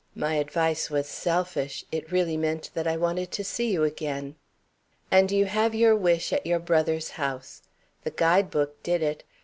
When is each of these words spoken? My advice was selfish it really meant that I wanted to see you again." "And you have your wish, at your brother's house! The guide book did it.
My 0.15 0.33
advice 0.37 0.89
was 0.89 1.07
selfish 1.07 1.85
it 1.91 2.11
really 2.11 2.35
meant 2.35 2.71
that 2.73 2.87
I 2.87 2.97
wanted 2.97 3.29
to 3.33 3.43
see 3.43 3.71
you 3.71 3.83
again." 3.83 4.35
"And 5.11 5.31
you 5.31 5.45
have 5.45 5.75
your 5.75 5.95
wish, 5.95 6.33
at 6.33 6.43
your 6.43 6.57
brother's 6.57 7.11
house! 7.21 7.61
The 8.03 8.09
guide 8.09 8.49
book 8.49 8.81
did 8.81 9.03
it. 9.03 9.23